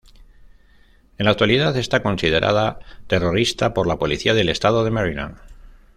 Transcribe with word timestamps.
En 1.19 1.25
la 1.25 1.29
actualidad 1.33 1.77
está 1.77 2.01
considerada 2.01 2.79
terrorista 3.05 3.71
por 3.75 3.85
la 3.85 3.99
Policía 3.99 4.33
del 4.33 4.49
Estado 4.49 4.83
de 4.83 4.89
Maryland. 4.89 5.37